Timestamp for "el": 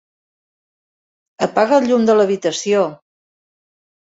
1.81-1.87